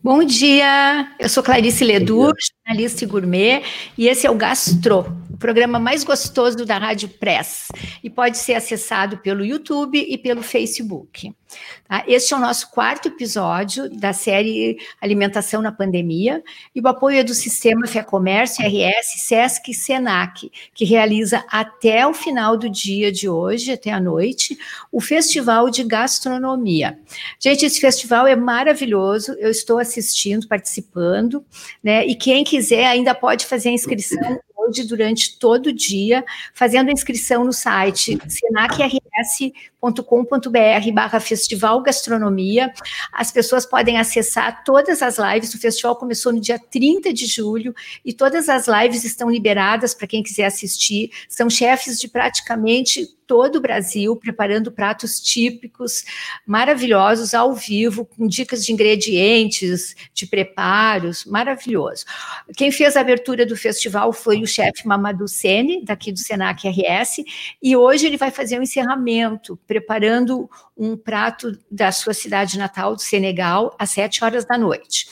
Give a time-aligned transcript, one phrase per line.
[0.00, 2.32] Bom dia, eu sou Clarice Ledur,
[2.64, 3.62] jornalista e gourmet,
[3.96, 5.04] e esse é o Gastro,
[5.38, 7.68] programa mais gostoso da Rádio Press,
[8.02, 11.32] e pode ser acessado pelo YouTube e pelo Facebook.
[11.88, 12.04] Tá?
[12.06, 16.42] Este é o nosso quarto episódio da série Alimentação na Pandemia,
[16.74, 22.06] e o apoio é do Sistema Fé Comércio, RS, Sesc e Senac, que realiza até
[22.06, 24.58] o final do dia de hoje, até a noite,
[24.90, 26.98] o Festival de Gastronomia.
[27.40, 31.44] Gente, esse festival é maravilhoso, eu estou assistindo, participando,
[31.82, 32.06] né?
[32.06, 34.38] E quem quiser ainda pode fazer a inscrição
[34.86, 38.18] durante todo o dia, fazendo a inscrição no site
[39.78, 42.72] senacrs.com.br barra Festival Gastronomia.
[43.12, 45.54] As pessoas podem acessar todas as lives.
[45.54, 50.06] O festival começou no dia 30 de julho e todas as lives estão liberadas para
[50.06, 51.10] quem quiser assistir.
[51.28, 56.02] São chefes de praticamente todo o Brasil, preparando pratos típicos
[56.46, 62.06] maravilhosos ao vivo, com dicas de ingredientes, de preparos, maravilhoso.
[62.56, 67.22] Quem fez a abertura do festival foi o chefe Mamadou Sene, daqui do Senac RS,
[67.62, 72.96] e hoje ele vai fazer o um encerramento, preparando um prato da sua cidade natal,
[72.96, 75.06] do Senegal, às sete horas da noite.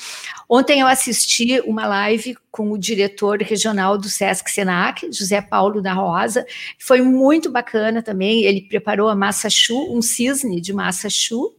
[0.48, 5.92] Ontem eu assisti uma live com o diretor regional do Sesc Senac, José Paulo da
[5.92, 6.46] Rosa,
[6.78, 11.54] foi muito bacana também, ele preparou a massa chu, um cisne de massa chu,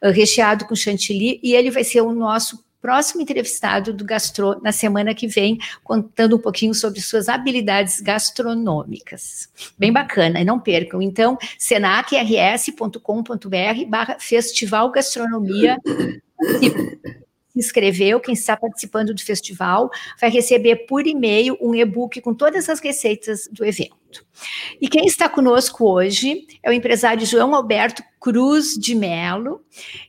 [0.00, 4.72] eh, recheado com chantilly, e ele vai ser o nosso próximo entrevistado do Gastro na
[4.72, 9.48] semana que vem, contando um pouquinho sobre suas habilidades gastronômicas.
[9.78, 11.02] Bem bacana, e não percam.
[11.02, 15.78] Então, senacrs.com.br barra Festival Gastronomia.
[17.48, 19.90] Se inscreveu, quem está participando do festival,
[20.20, 24.24] vai receber por e-mail um e-book com todas as receitas do evento.
[24.80, 29.64] E quem está conosco hoje é o empresário João Alberto Cruz de Melo.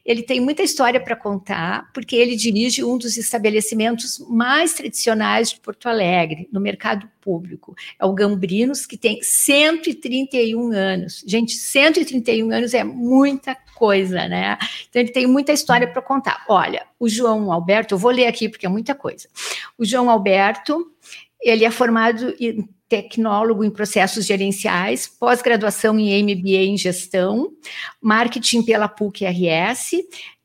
[0.05, 5.59] Ele tem muita história para contar, porque ele dirige um dos estabelecimentos mais tradicionais de
[5.59, 7.75] Porto Alegre, no mercado público.
[7.99, 11.23] É o Gambrinos, que tem 131 anos.
[11.27, 14.57] Gente, 131 anos é muita coisa, né?
[14.89, 16.43] Então ele tem muita história para contar.
[16.49, 19.27] Olha, o João Alberto, eu vou ler aqui porque é muita coisa.
[19.77, 20.91] O João Alberto,
[21.41, 27.53] ele é formado em tecnólogo em processos gerenciais, pós-graduação em MBA em gestão,
[28.01, 29.91] marketing pela PUC-RS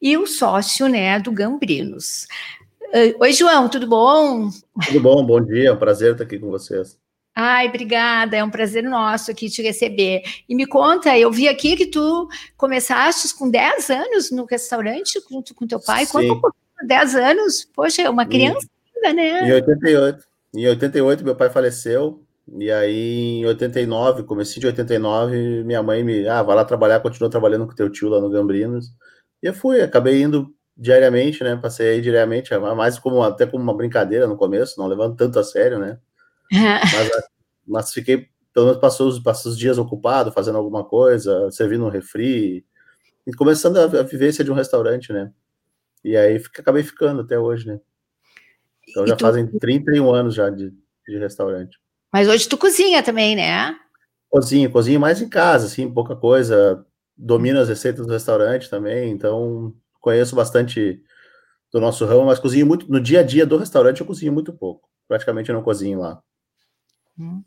[0.01, 2.27] e o sócio né, do Gambrinos.
[3.19, 4.51] Oi, João, tudo bom?
[4.87, 6.97] Tudo bom, bom dia, é um prazer estar aqui com vocês.
[7.35, 10.23] Ai, obrigada, é um prazer nosso aqui te receber.
[10.49, 15.53] E me conta, eu vi aqui que tu começaste com 10 anos no restaurante junto
[15.53, 16.07] com teu pai.
[16.07, 16.13] Sim.
[16.13, 19.49] Conta um pouquinho, 10 anos, poxa, é uma criança ainda, né?
[19.49, 20.25] Em 88.
[20.55, 26.29] Em 88, meu pai faleceu, e aí, em 89, comecei de 89, minha mãe me,
[26.29, 28.93] ah, vai lá trabalhar, continua trabalhando com teu tio lá no Gambrinos.
[29.43, 31.57] E eu fui, acabei indo diariamente, né?
[31.57, 35.45] Passei aí diariamente, mais como até como uma brincadeira no começo, não levando tanto a
[35.45, 35.99] sério, né?
[36.53, 37.11] mas,
[37.67, 41.91] mas fiquei, pelo menos passou os, passou os dias ocupado, fazendo alguma coisa, servindo um
[41.91, 42.67] refri,
[43.27, 45.33] e começando a, a vivência de um restaurante, né?
[46.05, 47.81] E aí acabei ficando até hoje, né?
[48.91, 49.23] Então e já tu...
[49.23, 50.71] fazem 31 anos já de,
[51.09, 51.79] de restaurante.
[52.15, 53.77] Mas hoje tu cozinha também, né?
[54.31, 56.87] Cozinho, cozinho mais em casa, assim, pouca coisa.
[57.17, 61.03] Domino as receitas do restaurante também, então conheço bastante
[61.73, 62.89] do nosso ramo, mas cozinho muito.
[62.89, 64.89] No dia a dia do restaurante eu cozinho muito pouco.
[65.09, 66.23] Praticamente eu não cozinho lá.
[67.19, 67.43] Hum.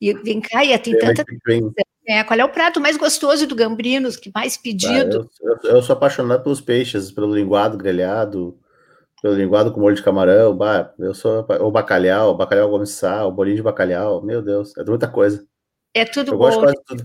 [0.00, 1.24] E vem cá, e tem tanta.
[2.06, 5.28] É, qual é o prato mais gostoso do Gambrinos, que mais pedido?
[5.42, 8.56] Ah, eu, eu, eu, sou apaixonado pelos peixes, pelo linguado grelhado,
[9.22, 13.28] pelo linguado com molho de camarão, bah, eu sou o bacalhau, o bacalhau com sal,
[13.28, 15.46] o bolinho de bacalhau, meu Deus, é muita coisa.
[15.94, 16.44] É tudo eu bom.
[16.44, 17.04] Gosto quase tudo.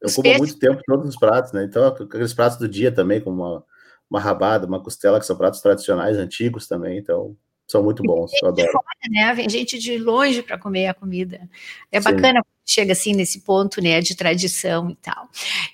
[0.00, 0.40] Eu os como peixes...
[0.40, 1.64] muito tempo todos os pratos, né?
[1.64, 3.64] Então, aqueles pratos do dia também, como uma,
[4.10, 7.36] uma rabada, uma costela, que são pratos tradicionais, antigos também, então
[7.72, 8.30] são muito bons.
[8.42, 8.70] Eu adoro.
[8.70, 9.34] Fora, né?
[9.34, 11.48] Vem gente de longe para comer a comida.
[11.90, 12.12] É Sim.
[12.12, 15.28] bacana chega assim nesse ponto, né, de tradição e tal.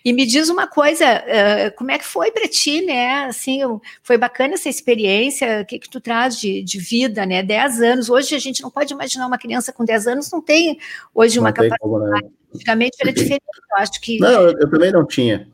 [0.04, 3.26] E me diz uma coisa, uh, como é que foi para ti, né?
[3.26, 3.60] Assim,
[4.02, 7.42] foi bacana essa experiência, o que que tu traz de, de vida, né?
[7.42, 8.08] 10 anos.
[8.08, 10.78] Hoje a gente não pode imaginar uma criança com 10 anos não tem
[11.14, 11.80] hoje não uma tem capacidade.
[11.80, 12.20] Como, né?
[12.54, 15.46] Antigamente era diferente, eu acho que Não, eu, eu também não tinha.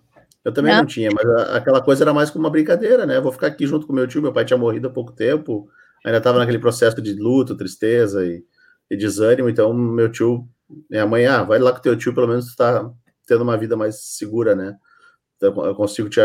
[0.44, 3.16] Eu também não, não tinha, mas a, aquela coisa era mais como uma brincadeira, né?
[3.16, 5.68] Eu vou ficar aqui junto com meu tio, meu pai tinha morrido há pouco tempo
[6.04, 8.44] ainda estava naquele processo de luto, tristeza e,
[8.90, 10.46] e, desânimo, então meu tio,
[10.90, 12.90] minha mãe, ah, vai lá com teu tio, pelo menos tu tá
[13.26, 14.76] tendo uma vida mais segura, né?
[15.36, 16.20] Então eu consigo te,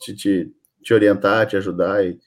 [0.00, 2.18] te, te, te orientar, te ajudar e,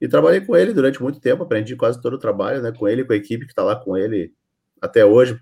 [0.00, 3.04] e trabalhei com ele durante muito tempo, aprendi quase todo o trabalho, né, com ele,
[3.04, 4.32] com a equipe que está lá com ele
[4.80, 5.38] até hoje,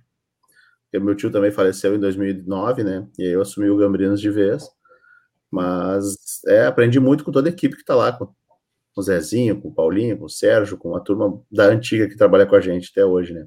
[0.84, 4.30] porque meu tio também faleceu em 2009, né, e aí eu assumi o Gambrinos de
[4.30, 4.68] vez,
[5.50, 8.32] mas é, aprendi muito com toda a equipe que está lá, com
[8.96, 12.16] com o Zezinho, com o Paulinho, com o Sérgio, com a turma da antiga que
[12.16, 13.46] trabalha com a gente até hoje, né?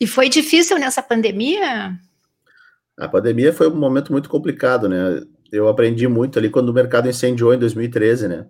[0.00, 1.92] E foi difícil nessa pandemia?
[2.98, 5.22] A pandemia foi um momento muito complicado, né?
[5.52, 8.46] Eu aprendi muito ali quando o mercado incendiou em 2013, né?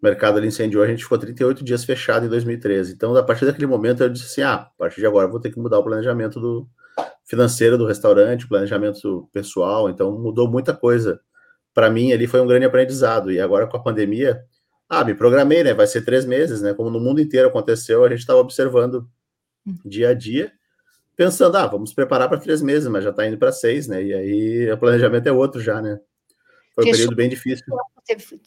[0.00, 2.94] O mercado ali incendiou, a gente ficou 38 dias fechado em 2013.
[2.94, 5.40] Então, a partir daquele momento, eu disse assim: ah, a partir de agora eu vou
[5.40, 6.66] ter que mudar o planejamento do
[7.26, 9.90] financeiro do restaurante, o planejamento pessoal.
[9.90, 11.20] Então, mudou muita coisa.
[11.74, 13.30] Para mim, ali foi um grande aprendizado.
[13.30, 14.42] E agora, com a pandemia,
[14.88, 15.74] ah, me programei, né?
[15.74, 16.72] Vai ser três meses, né?
[16.72, 19.08] Como no mundo inteiro aconteceu, a gente estava observando
[19.84, 20.50] dia a dia,
[21.14, 24.02] pensando, ah, vamos preparar para três meses, mas já está indo para seis, né?
[24.02, 26.00] E aí o planejamento é outro já, né?
[26.74, 27.66] Foi um período bem difícil.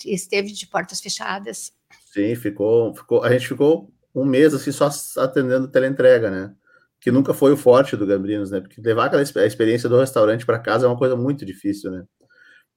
[0.06, 1.74] Esteve de portas fechadas.
[2.12, 3.24] Sim, ficou, ficou.
[3.24, 6.56] A gente ficou um mês assim só atendendo teleentrega, né?
[7.00, 8.62] Que nunca foi o forte do Gambrinos, né?
[8.62, 12.06] Porque levar aquela experiência do restaurante para casa é uma coisa muito difícil, né?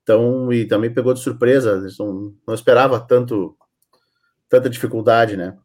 [0.04, 3.56] Então, e também pegou de surpresa, não, não esperava tanto
[4.48, 5.56] tanta dificuldade, né?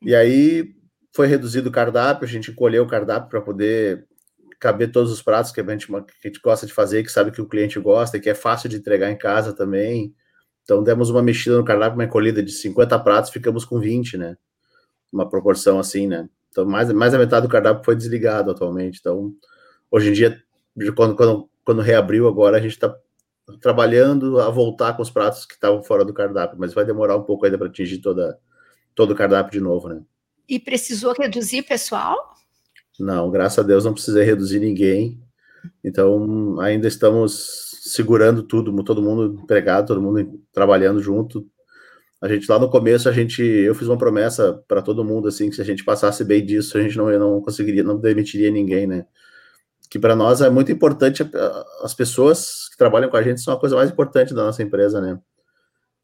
[0.00, 0.74] E aí
[1.14, 4.06] foi reduzido o cardápio, a gente encolheu o cardápio para poder
[4.60, 7.32] caber todos os pratos que a, gente, que a gente gosta de fazer, que sabe
[7.32, 10.14] que o cliente gosta e que é fácil de entregar em casa também.
[10.62, 14.36] Então demos uma mexida no cardápio, uma encolhida de 50 pratos, ficamos com 20, né?
[15.12, 16.28] Uma proporção assim, né?
[16.50, 18.98] Então mais, mais da metade do cardápio foi desligado atualmente.
[19.00, 19.34] Então,
[19.90, 20.40] hoje em dia,
[20.94, 22.94] quando, quando, quando reabriu agora, a gente está
[23.60, 27.22] trabalhando a voltar com os pratos que estavam fora do cardápio, mas vai demorar um
[27.22, 28.38] pouco ainda para atingir toda,
[28.94, 30.02] todo o cardápio de novo, né?
[30.48, 32.16] E precisou reduzir pessoal?
[32.98, 35.20] Não, graças a Deus não precisei reduzir ninguém.
[35.82, 41.46] Então, ainda estamos segurando tudo, todo mundo empregado, todo mundo trabalhando junto.
[42.20, 45.50] A gente lá no começo, a gente, eu fiz uma promessa para todo mundo assim
[45.50, 48.86] que se a gente passasse bem disso, a gente não, não conseguiria, não demitiria ninguém,
[48.86, 49.06] né?
[49.92, 51.22] Que para nós é muito importante,
[51.82, 55.02] as pessoas que trabalham com a gente são a coisa mais importante da nossa empresa,
[55.02, 55.18] né?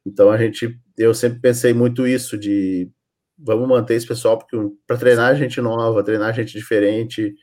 [0.04, 2.90] Então a gente, eu sempre pensei muito isso de
[3.38, 7.34] vamos manter esse pessoal porque para treinar gente nova, treinar gente diferente,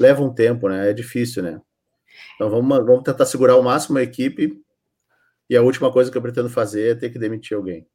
[0.00, 0.90] leva um tempo, né?
[0.90, 1.60] É difícil, né?
[2.34, 4.60] Então vamos, vamos tentar segurar ao máximo a equipe.
[5.48, 7.86] E a última coisa que eu pretendo fazer é ter que demitir alguém.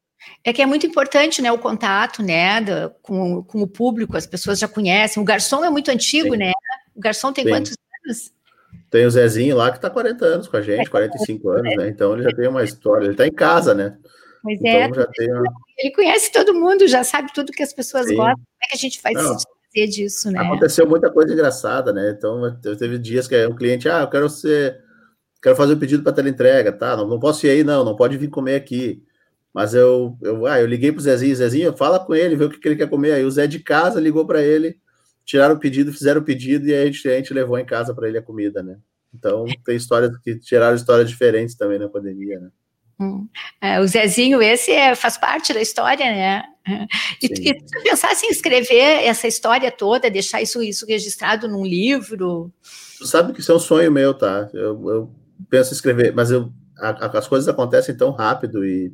[0.46, 4.26] É que é muito importante, né, o contato, né, do, com, com o público, as
[4.26, 5.22] pessoas já conhecem.
[5.22, 6.38] O garçom é muito antigo, Sim.
[6.38, 6.52] né?
[7.01, 7.51] O garçom tem, tem.
[7.51, 7.75] quantos
[8.06, 8.31] anos?
[8.92, 11.89] Tem o Zezinho lá que está 40 anos com a gente, 45 é, anos, né?
[11.89, 13.98] Então ele já tem uma história, ele está em casa, né?
[14.44, 14.86] Pois é.
[14.86, 15.44] então, é, uma...
[15.80, 18.18] ele conhece todo mundo, já sabe tudo que as pessoas Sim.
[18.18, 18.36] gostam.
[18.36, 19.24] Como é que a gente faz Não.
[19.24, 20.42] fazer disso, né?
[20.42, 22.13] Aconteceu muita coisa engraçada, né?
[22.15, 24.80] Então teve dias que um cliente, ah, eu quero ser,
[25.42, 26.95] quero fazer um pedido para teleentrega, tá?
[26.95, 29.04] Não, não posso ir aí, não, não pode vir comer aqui.
[29.51, 32.59] Mas eu, eu, ah, eu liguei pro Zezinho, Zezinho, fala com ele, vê o que,
[32.59, 33.13] que ele quer comer.
[33.13, 34.80] Aí o Zé de casa ligou para ele
[35.25, 37.94] tiraram o pedido, fizeram o pedido e aí a gente, a gente levou em casa
[37.94, 38.77] para ele a comida, né?
[39.13, 42.50] Então tem histórias que tiraram histórias diferentes também na pandemia, né?
[43.00, 43.27] Hum.
[43.59, 46.44] É, o Zezinho, esse é, faz parte da história, né?
[47.21, 52.53] E, e tu pensasse em escrever essa história toda, deixar isso, isso registrado num livro?
[53.00, 54.47] Tu sabe que isso é um sonho meu, tá?
[54.53, 55.12] Eu, eu
[55.50, 58.94] penso em escrever, mas eu, a, as coisas acontecem tão rápido e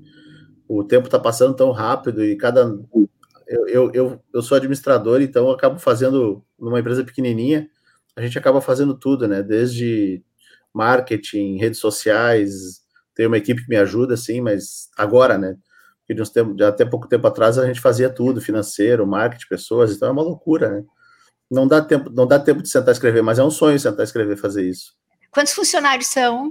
[0.67, 2.65] o tempo está passando tão rápido e cada
[3.47, 7.69] eu, eu, eu, eu sou administrador, então acabo fazendo, numa empresa pequenininha,
[8.15, 9.41] a gente acaba fazendo tudo, né?
[9.41, 10.23] Desde
[10.73, 12.81] marketing, redes sociais,
[13.15, 15.57] tem uma equipe que me ajuda, assim, mas agora, né?
[15.99, 20.07] Porque de tempos, até pouco tempo atrás a gente fazia tudo, financeiro, marketing, pessoas, então
[20.07, 20.83] é uma loucura, né?
[21.49, 24.01] Não dá tempo, não dá tempo de sentar e escrever, mas é um sonho sentar
[24.01, 24.93] e escrever fazer isso.
[25.31, 26.49] Quantos funcionários são?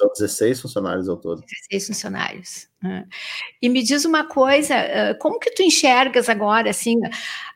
[0.00, 1.42] São 16 funcionários ao todo.
[1.70, 2.68] 16 funcionários.
[2.82, 3.06] Né?
[3.60, 4.74] E me diz uma coisa,
[5.20, 6.96] como que tu enxergas agora, assim,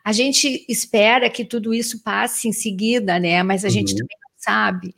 [0.03, 3.73] a gente espera que tudo isso passe em seguida, né, mas a uhum.
[3.73, 4.95] gente também não sabe.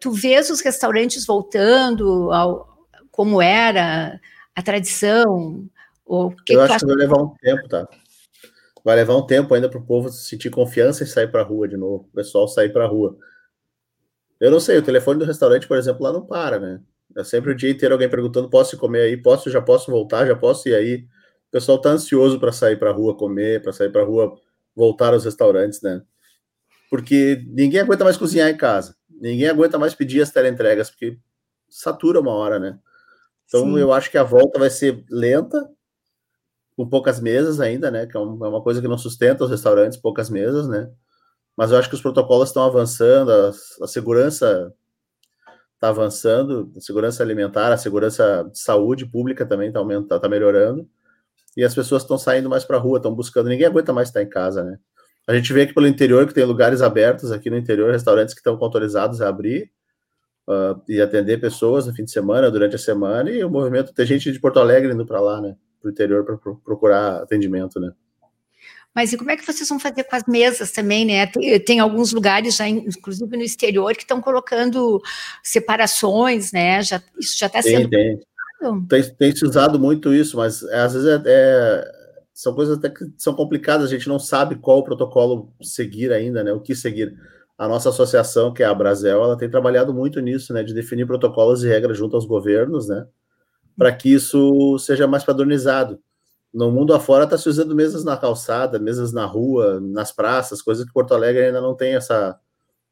[0.00, 4.20] tu vês os restaurantes voltando ao, como era
[4.54, 5.68] a tradição?
[6.06, 7.88] Ou que Eu que acho que vai levar um tempo, tá?
[8.84, 11.66] Vai levar um tempo ainda para o povo sentir confiança e sair para a rua
[11.66, 13.18] de novo, o pessoal sair para a rua.
[14.40, 16.80] Eu não sei, o telefone do restaurante, por exemplo, lá não para, né?
[17.16, 19.16] É sempre o dia inteiro alguém perguntando: posso comer aí?
[19.16, 20.26] Posso, já posso voltar?
[20.26, 21.06] Já posso ir aí?
[21.48, 24.34] O pessoal tá ansioso para sair para rua comer, para sair para rua
[24.74, 26.02] voltar aos restaurantes, né?
[26.88, 31.18] Porque ninguém aguenta mais cozinhar em casa, ninguém aguenta mais pedir as teleentregas, porque
[31.68, 32.78] satura uma hora, né?
[33.46, 33.78] Então Sim.
[33.78, 35.68] eu acho que a volta vai ser lenta,
[36.76, 38.06] com poucas mesas ainda, né?
[38.06, 40.90] Que é, é uma coisa que não sustenta os restaurantes, poucas mesas, né?
[41.56, 43.50] Mas eu acho que os protocolos estão avançando, a,
[43.82, 44.72] a segurança
[45.74, 50.88] está avançando, a segurança alimentar, a segurança de saúde pública também está tá, tá melhorando,
[51.56, 54.22] e as pessoas estão saindo mais para a rua, estão buscando, ninguém aguenta mais estar
[54.22, 54.78] em casa, né?
[55.26, 58.40] A gente vê aqui pelo interior que tem lugares abertos aqui no interior, restaurantes que
[58.40, 59.70] estão autorizados a abrir
[60.48, 64.06] uh, e atender pessoas no fim de semana, durante a semana, e o movimento, tem
[64.06, 65.56] gente de Porto Alegre indo para lá, né?
[65.82, 67.92] o interior para procurar atendimento, né?
[68.94, 71.26] Mas e como é que vocês vão fazer com as mesas também, né?
[71.26, 75.00] Tem, tem alguns lugares, já, inclusive no exterior, que estão colocando
[75.42, 76.82] separações, né?
[76.82, 77.88] Já, isso já está sendo.
[77.88, 78.18] Tem,
[78.88, 79.14] tem.
[79.14, 81.92] tem se usado muito isso, mas é, às vezes é, é,
[82.34, 86.42] são coisas até que são complicadas, a gente não sabe qual o protocolo seguir ainda,
[86.42, 86.52] né?
[86.52, 87.16] O que seguir.
[87.56, 90.62] A nossa associação, que é a Brasel, ela tem trabalhado muito nisso, né?
[90.64, 93.06] De definir protocolos e regras junto aos governos, né?
[93.76, 96.00] Para que isso seja mais padronizado
[96.52, 100.84] no mundo afora está se usando mesas na calçada, mesas na rua, nas praças, coisas
[100.84, 102.38] que Porto Alegre ainda não tem essa,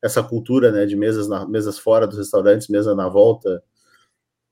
[0.03, 3.63] essa cultura, né, de mesas, na, mesas fora dos restaurantes, mesa na volta.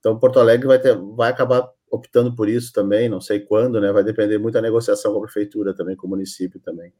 [0.01, 3.93] Então Porto Alegre vai, ter, vai acabar optando por isso também, não sei quando, né,
[3.93, 6.93] vai depender muito da negociação com a prefeitura também, com o município também.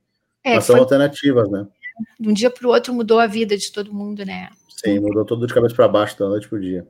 [0.45, 0.83] É, Mas são foi...
[0.83, 1.67] alternativas, né.
[2.21, 4.51] De um dia para o outro mudou a vida de todo mundo, né?
[4.69, 6.87] Sim, mudou tudo de cabeça para baixo, da noite para o dia.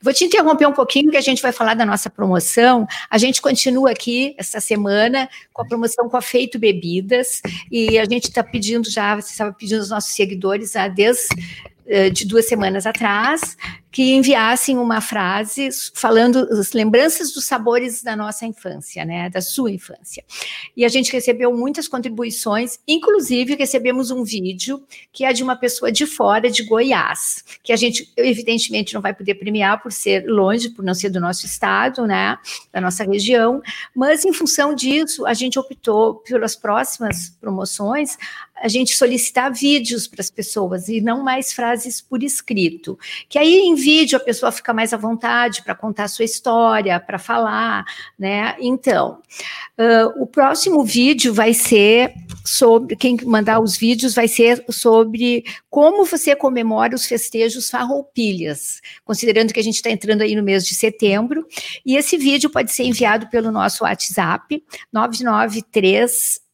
[0.00, 2.86] Vou te interromper um pouquinho, que a gente vai falar da nossa promoção.
[3.10, 8.04] A gente continua aqui essa semana com a promoção com a Feito Bebidas, e a
[8.04, 11.28] gente está pedindo já, você estava pedindo aos nossos seguidores a desde
[11.86, 13.56] eh, de duas semanas atrás,
[13.90, 19.70] que enviassem uma frase falando as lembranças dos sabores da nossa infância, né, da sua
[19.70, 20.24] infância.
[20.76, 25.90] E a gente recebeu muitas contribuições, inclusive recebemos um vídeo que é de uma pessoa
[25.90, 30.70] de fora de Goiás, que a gente evidentemente não vai poder premiar por ser longe,
[30.70, 32.36] por não ser do nosso estado, né,
[32.72, 33.62] da nossa região,
[33.94, 38.16] mas em função disso, a gente optou pelas próximas promoções
[38.60, 43.68] a gente solicitar vídeos para as pessoas e não mais frases por escrito, que aí
[43.78, 47.84] vídeo a pessoa fica mais à vontade para contar a sua história, para falar,
[48.18, 48.56] né?
[48.58, 49.22] Então,
[49.78, 52.12] uh, o próximo vídeo vai ser
[52.44, 59.52] sobre, quem mandar os vídeos vai ser sobre como você comemora os festejos farroupilhas, considerando
[59.52, 61.46] que a gente está entrando aí no mês de setembro,
[61.86, 66.47] e esse vídeo pode ser enviado pelo nosso WhatsApp, 993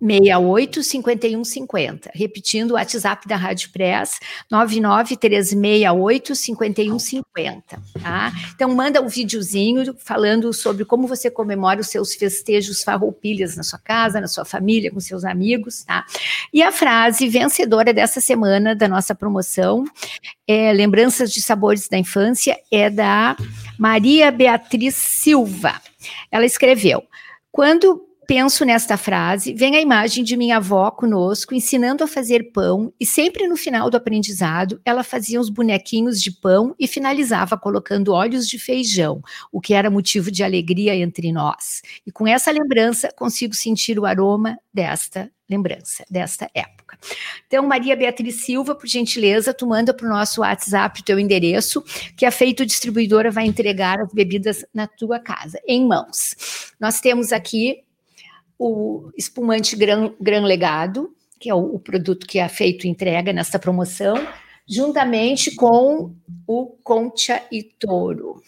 [0.00, 2.10] 68 51 50.
[2.14, 4.18] Repetindo o WhatsApp da Rádio Press,
[4.50, 7.82] 99368 51 50.
[8.02, 8.32] Tá?
[8.54, 13.78] Então, manda um videozinho falando sobre como você comemora os seus festejos farroupilhas na sua
[13.78, 15.84] casa, na sua família, com seus amigos.
[15.84, 16.04] Tá?
[16.52, 19.84] E a frase vencedora dessa semana da nossa promoção
[20.46, 23.36] é Lembranças de Sabores da Infância, é da
[23.78, 25.80] Maria Beatriz Silva.
[26.30, 27.02] Ela escreveu:
[27.50, 32.92] Quando penso nesta frase, vem a imagem de minha avó conosco, ensinando a fazer pão,
[32.98, 38.12] e sempre no final do aprendizado, ela fazia os bonequinhos de pão e finalizava colocando
[38.12, 41.82] óleos de feijão, o que era motivo de alegria entre nós.
[42.06, 46.98] E com essa lembrança, consigo sentir o aroma desta lembrança, desta época.
[47.46, 51.82] Então, Maria Beatriz Silva, por gentileza, tu manda para o nosso WhatsApp o teu endereço,
[52.16, 56.72] que a Feito Distribuidora vai entregar as bebidas na tua casa, em mãos.
[56.80, 57.84] Nós temos aqui
[58.58, 63.58] o espumante Gran, Gran Legado, que é o, o produto que a Feito entrega nesta
[63.58, 64.16] promoção,
[64.66, 66.14] juntamente com
[66.46, 68.42] o Concha e Toro.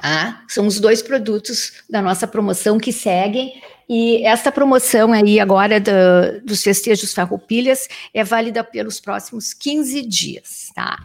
[0.00, 0.44] Tá?
[0.48, 3.60] São os dois produtos da nossa promoção que seguem.
[3.88, 10.70] E esta promoção aí agora do, dos festejos Farroupilhas é válida pelos próximos 15 dias,
[10.74, 10.96] tá?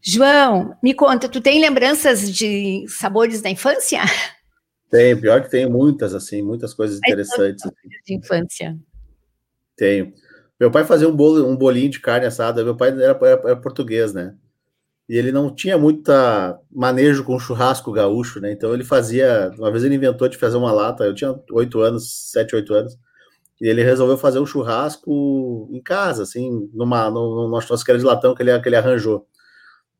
[0.00, 4.00] João, me conta, tu tem lembranças de sabores da infância?
[4.90, 7.64] Tem, pior que tem muitas, assim, muitas coisas interessantes.
[7.64, 7.88] Assim.
[8.06, 8.78] De infância.
[9.76, 10.12] Tenho.
[10.58, 12.64] Meu pai fazia um, bolo, um bolinho de carne assada.
[12.64, 14.34] Meu pai era, era, era, português, né?
[15.08, 18.52] E ele não tinha muita manejo com churrasco gaúcho, né?
[18.52, 19.52] Então ele fazia.
[19.58, 21.04] Uma vez ele inventou de fazer uma lata.
[21.04, 22.98] Eu tinha oito anos, sete, oito anos.
[23.60, 28.42] E ele resolveu fazer um churrasco em casa, assim, numa, numa churrasqueira de latão que
[28.42, 29.26] ele, que ele arranjou.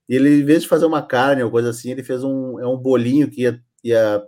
[0.09, 2.67] E ele, em vez de fazer uma carne ou coisa assim, ele fez um, é
[2.67, 4.23] um bolinho que ia, ia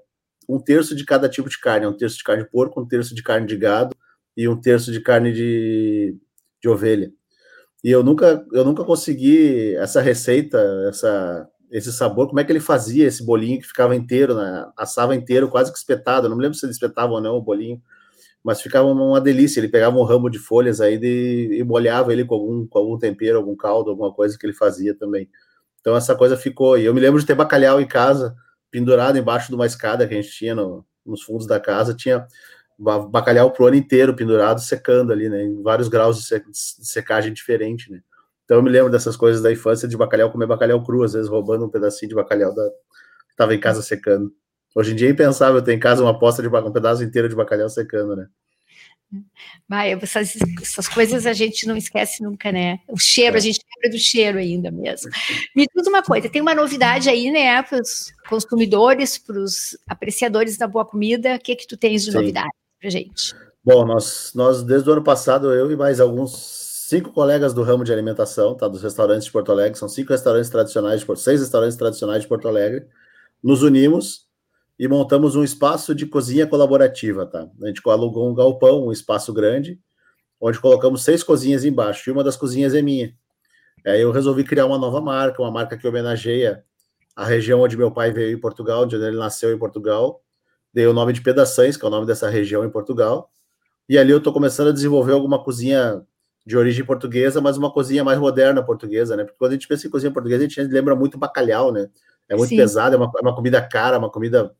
[0.55, 3.15] um terço de cada tipo de carne, um terço de carne de porco, um terço
[3.15, 3.95] de carne de gado
[4.37, 6.17] e um terço de carne de,
[6.61, 7.13] de ovelha.
[7.85, 12.61] E eu nunca, eu nunca consegui essa receita, essa, esse sabor, como é que ele
[12.61, 14.67] fazia esse bolinho que ficava inteiro, né?
[14.77, 16.27] assava inteiro, quase que espetado.
[16.27, 17.81] Eu não me lembro se ele espetava ou não o bolinho,
[18.43, 19.61] mas ficava uma delícia.
[19.61, 22.99] Ele pegava um ramo de folhas aí de, e molhava ele com algum, com algum
[22.99, 25.29] tempero, algum caldo, alguma coisa que ele fazia também.
[25.81, 26.77] Então essa coisa ficou.
[26.77, 28.37] E eu me lembro de ter bacalhau em casa
[28.71, 32.27] pendurado embaixo de uma escada que a gente tinha no, nos fundos da casa, tinha
[33.11, 38.01] bacalhau pro ano inteiro pendurado, secando ali, né, em vários graus de, secagem diferente, né.
[38.45, 41.29] Então eu me lembro dessas coisas da infância de bacalhau, comer bacalhau cru, às vezes
[41.29, 44.35] roubando um pedacinho de bacalhau da, que estava em casa secando.
[44.75, 47.37] Hoje em dia é impensável ter em casa uma posta de um pedaço inteiro de
[47.37, 48.27] bacalhau secando, né.
[49.69, 52.79] Vai, essas, essas coisas a gente não esquece nunca, né?
[52.89, 53.41] O cheiro, a é.
[53.41, 55.11] gente lembra do cheiro ainda mesmo.
[55.55, 60.57] Me diz uma coisa, tem uma novidade aí, né, para os consumidores, para os apreciadores
[60.57, 61.35] da boa comida.
[61.35, 62.19] O que que tu tens de Sim.
[62.19, 62.51] novidade
[62.81, 63.35] para gente?
[63.65, 67.85] Bom, nós, nós desde o ano passado, eu e mais alguns cinco colegas do ramo
[67.85, 71.77] de alimentação, tá, dos restaurantes de Porto Alegre, são cinco restaurantes tradicionais, de, seis restaurantes
[71.77, 72.87] tradicionais de Porto Alegre,
[73.43, 74.30] nos unimos
[74.81, 77.47] e montamos um espaço de cozinha colaborativa, tá?
[77.63, 79.79] A gente alugou um galpão, um espaço grande,
[80.41, 83.15] onde colocamos seis cozinhas embaixo, e uma das cozinhas é minha.
[83.87, 86.65] Aí eu resolvi criar uma nova marca, uma marca que homenageia
[87.15, 90.23] a região onde meu pai veio em Portugal, onde ele nasceu em Portugal.
[90.73, 93.31] Dei o nome de Pedações, que é o nome dessa região em Portugal.
[93.87, 96.03] E ali eu estou começando a desenvolver alguma cozinha
[96.47, 99.25] de origem portuguesa, mas uma cozinha mais moderna portuguesa, né?
[99.25, 101.91] Porque quando a gente pensa em cozinha portuguesa, a gente lembra muito bacalhau, né?
[102.27, 102.57] É muito Sim.
[102.57, 104.57] pesado, é uma, é uma comida cara, uma comida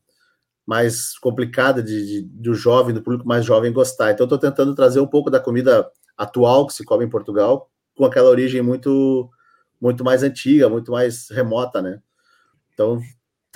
[0.65, 4.11] mais complicada de, de, do jovem, do público mais jovem gostar.
[4.11, 8.05] Então, estou tentando trazer um pouco da comida atual que se come em Portugal, com
[8.05, 9.29] aquela origem muito,
[9.79, 11.99] muito mais antiga, muito mais remota, né?
[12.73, 13.01] Então,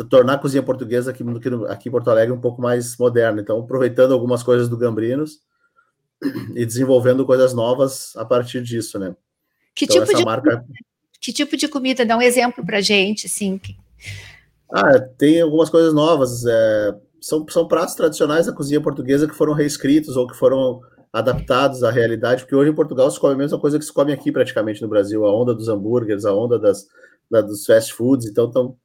[0.10, 1.24] tornar a cozinha portuguesa aqui,
[1.70, 3.42] aqui em Porto Alegre um pouco mais moderna.
[3.42, 5.40] Então, aproveitando algumas coisas do Gambrinos
[6.56, 9.16] e desenvolvendo coisas novas a partir disso, né?
[9.74, 10.66] Que então, tipo de marca...
[11.22, 12.06] que tipo de comida?
[12.06, 13.60] Dá um exemplo para gente, assim.
[14.72, 16.46] Ah, tem algumas coisas novas.
[16.46, 20.82] É, são, são pratos tradicionais da cozinha portuguesa que foram reescritos ou que foram
[21.16, 24.12] adaptados à realidade, porque hoje em Portugal se come a mesma coisa que se come
[24.12, 26.88] aqui praticamente no Brasil, a onda dos hambúrgueres, a onda das,
[27.32, 28.76] da, dos fast foods, então tão,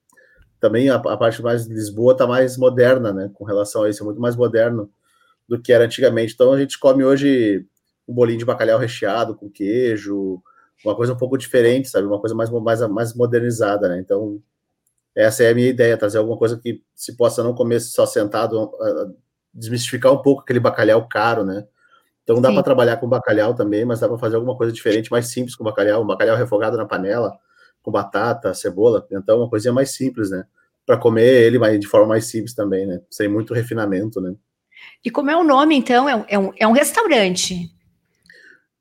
[0.60, 4.04] também a, a, parte mais de Lisboa está mais moderna, né, com relação a isso,
[4.04, 4.88] é muito mais moderno
[5.48, 7.66] do que era antigamente, então a gente come hoje
[8.06, 10.40] um bolinho de bacalhau recheado com queijo,
[10.84, 14.40] uma coisa um pouco diferente, sabe, uma coisa mais, mais, mais modernizada, né, então
[15.14, 18.62] essa é a minha ideia, trazer alguma coisa que se possa não comer só sentado,
[18.62, 19.16] uh,
[19.52, 21.66] desmistificar um pouco aquele bacalhau caro, né?
[22.22, 25.26] Então dá para trabalhar com bacalhau também, mas dá para fazer alguma coisa diferente, mais
[25.26, 27.36] simples com bacalhau, um bacalhau refogado na panela,
[27.82, 30.44] com batata, cebola, então uma coisinha mais simples, né?
[30.86, 33.00] Para comer ele de forma mais simples também, né?
[33.10, 34.34] Sem muito refinamento, né?
[35.04, 36.08] E como é o nome, então?
[36.08, 37.70] É um, é um, é um restaurante?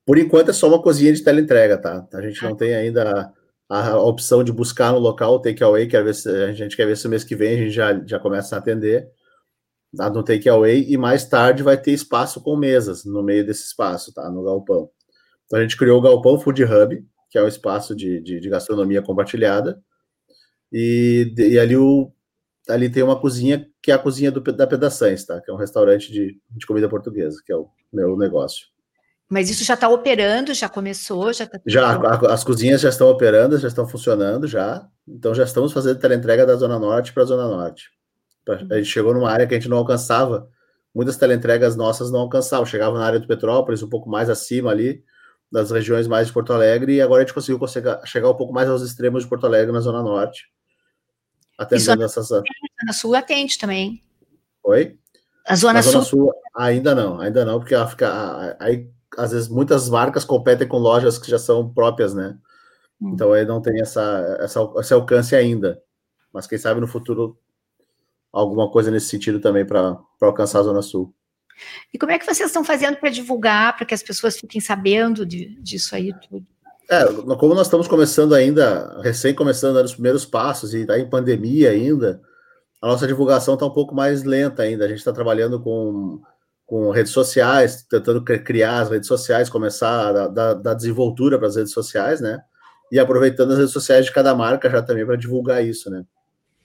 [0.06, 2.08] Por enquanto é só uma cozinha de teleentrega, tá?
[2.13, 3.32] A gente não tem ainda
[3.69, 6.15] a opção de buscar no local o takeaway, quer ver
[6.49, 9.08] a gente quer ver se mês que vem a gente já, já começa a atender
[9.93, 14.29] no takeaway e mais tarde vai ter espaço com mesas no meio desse espaço, tá?
[14.29, 14.89] No galpão.
[15.45, 18.49] Então a gente criou o Galpão Food Hub, que é um espaço de, de, de
[18.49, 19.82] gastronomia compartilhada,
[20.71, 22.12] e, e, ali, o,
[22.67, 25.41] ali tem uma cozinha que é a cozinha do, da Pedações, tá?
[25.41, 28.67] Que é um restaurante de, de comida portuguesa, que é o meu negócio.
[29.29, 31.59] Mas isso já está operando, já começou, já está.
[31.67, 31.95] Já,
[32.31, 34.87] as cozinhas já estão operando, já estão funcionando já.
[35.07, 37.91] Então já estamos fazendo teleentrega da Zona Norte para a Zona Norte.
[38.47, 40.49] A gente chegou numa área que a gente não alcançava,
[40.93, 45.03] muitas teleentregas nossas não alcançavam, chegavam na área do Petrópolis, um pouco mais acima ali,
[45.51, 47.59] das regiões mais de Porto Alegre, e agora a gente conseguiu
[48.05, 50.47] chegar um pouco mais aos extremos de Porto Alegre, na Zona Norte.
[51.55, 52.31] Atendendo essas.
[52.31, 54.01] A Zona Sul atende também.
[54.63, 54.97] Oi?
[55.45, 56.01] A Zona, Sul...
[56.01, 56.33] Sul...
[56.55, 58.57] Ainda não, ainda não, porque ela fica.
[58.59, 58.89] Aí
[59.19, 62.38] às vezes muitas marcas competem com lojas que já são próprias, né?
[63.01, 63.12] Hum.
[63.13, 65.82] Então aí não tem essa, essa, esse alcance ainda.
[66.34, 67.38] Mas quem sabe no futuro
[68.32, 71.13] alguma coisa nesse sentido também para alcançar a Zona Sul.
[71.93, 75.25] E como é que vocês estão fazendo para divulgar, para que as pessoas fiquem sabendo
[75.25, 76.45] de, disso aí tudo?
[76.89, 77.05] É,
[77.36, 82.21] como nós estamos começando ainda, recém começando nos primeiros passos e está em pandemia ainda,
[82.82, 84.86] a nossa divulgação está um pouco mais lenta ainda.
[84.86, 86.21] A gente está trabalhando com
[86.69, 91.55] com redes sociais, tentando criar as redes sociais, começar a dar, dar desenvoltura para as
[91.55, 92.39] redes sociais, né?
[92.91, 96.03] E aproveitando as redes sociais de cada marca já também para divulgar isso, né?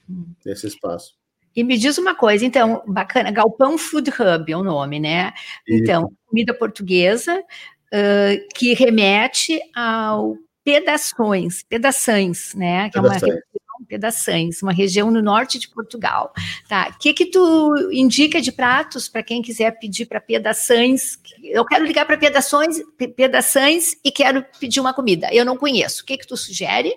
[0.09, 0.27] Hum.
[0.45, 1.15] Esse espaço.
[1.57, 5.33] E me diz uma coisa, então, bacana, Galpão Food Hub é o nome, né?
[5.67, 12.91] Então, comida portuguesa uh, que remete ao pedações, pedações, né?
[12.91, 13.23] Que pedações.
[13.23, 13.43] é uma
[13.85, 16.33] Pedaçães, uma região no norte de Portugal.
[16.69, 16.93] Tá?
[16.95, 21.19] O que que tu indica de pratos para quem quiser pedir para Pedaçães?
[21.43, 22.83] Eu quero ligar para Pedações,
[23.17, 25.29] Pedaçães e quero pedir uma comida.
[25.33, 26.03] Eu não conheço.
[26.03, 26.95] O que que tu sugere?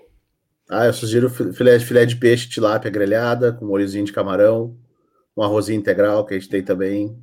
[0.70, 4.76] Ah, eu sugiro filé, filé de peixe tilápia grelhada com molhozinho de camarão,
[5.36, 7.18] um arrozinho integral que a gente tem também,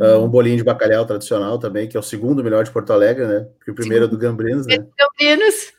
[0.00, 3.26] Uh, um bolinho de bacalhau tradicional também, que é o segundo melhor de Porto Alegre,
[3.26, 3.46] né?
[3.58, 4.08] Porque o primeiro Sim.
[4.08, 4.78] é do Gambrinos, né?
[4.98, 5.74] Gambrinos.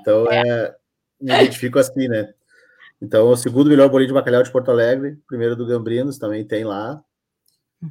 [0.00, 0.42] Então, é.
[0.48, 0.74] é
[1.24, 2.32] me identifico assim, né?
[3.00, 6.64] Então, o segundo melhor bolinho de bacalhau de Porto Alegre, primeiro do Gambrinos, também tem
[6.64, 7.02] lá.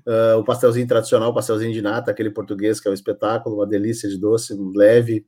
[0.08, 3.68] Uh, o pastelzinho tradicional, o pastelzinho de nata, aquele português que é um espetáculo, uma
[3.68, 5.26] delícia de doce, leve.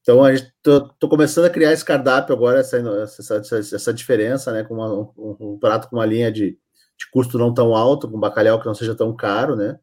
[0.00, 4.52] Então, a gente tô, tô começando a criar esse cardápio agora, essa, essa, essa diferença,
[4.52, 4.62] né?
[4.62, 8.20] Com uma, um, um, prato com uma linha de, de custo não tão alto, com
[8.20, 9.78] bacalhau que não seja tão caro, né?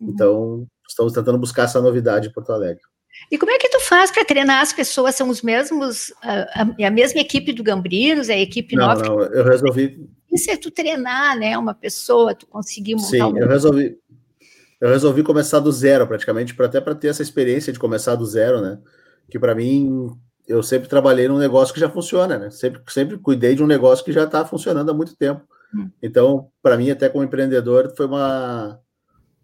[0.00, 2.82] Então, estamos tentando buscar essa novidade em Porto Alegre.
[3.30, 5.14] E como é que tu faz para treinar as pessoas?
[5.14, 9.02] São os mesmos, a, a, a, mesma equipe do Gambrinos, é a equipe não, nova?
[9.02, 10.08] Não, eu resolvi.
[10.32, 11.56] Isso é tu treinar, né?
[11.56, 13.08] Uma pessoa, tu conseguir montar.
[13.08, 13.38] Sim, um...
[13.38, 13.98] eu resolvi.
[14.80, 18.26] Eu resolvi começar do zero, praticamente, para até para ter essa experiência de começar do
[18.26, 18.78] zero, né?
[19.30, 20.10] Que para mim,
[20.46, 22.50] eu sempre trabalhei num negócio que já funciona, né?
[22.50, 25.42] Sempre, sempre cuidei de um negócio que já está funcionando há muito tempo.
[25.74, 25.88] Hum.
[26.02, 28.80] Então, para mim, até como empreendedor, foi uma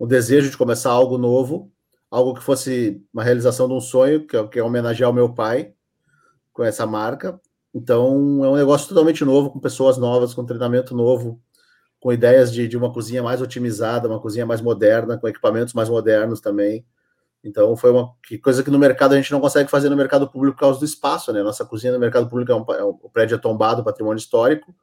[0.00, 1.72] um desejo de começar algo novo,
[2.10, 5.32] algo que fosse uma realização de um sonho, que é, que é homenagear o meu
[5.32, 5.72] pai
[6.52, 7.40] com essa marca.
[7.74, 11.40] Então, é um negócio totalmente novo, com pessoas novas, com treinamento novo,
[12.00, 15.88] com ideias de, de uma cozinha mais otimizada, uma cozinha mais moderna, com equipamentos mais
[15.88, 16.84] modernos também.
[17.44, 20.28] Então, foi uma que, coisa que no mercado a gente não consegue fazer no mercado
[20.28, 21.42] público por causa do espaço, né?
[21.42, 24.74] Nossa cozinha no mercado público é um, é um prédio é tombado, patrimônio histórico,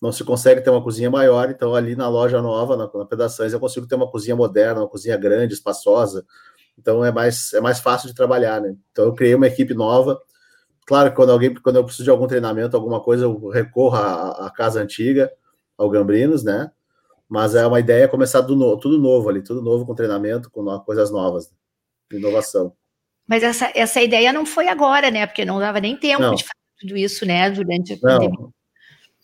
[0.00, 3.52] não se consegue ter uma cozinha maior, então ali na loja nova, na, na Pedações,
[3.52, 6.24] eu consigo ter uma cozinha moderna, uma cozinha grande, espaçosa,
[6.80, 8.74] então é mais, é mais fácil de trabalhar, né?
[8.90, 10.20] Então eu criei uma equipe nova,
[10.86, 14.46] claro que quando alguém, quando eu preciso de algum treinamento, alguma coisa, eu recorro à,
[14.46, 15.30] à casa antiga,
[15.76, 16.70] ao Gambrinos, né?
[17.28, 20.64] Mas é uma ideia começar do no, tudo novo ali, tudo novo com treinamento, com
[20.80, 21.50] coisas novas,
[22.10, 22.72] inovação.
[23.26, 25.24] Mas essa, essa ideia não foi agora, né?
[25.26, 26.34] Porque não dava nem tempo não.
[26.34, 27.48] de fazer tudo isso, né?
[27.48, 28.30] Durante a pandemia.
[28.36, 28.52] Não.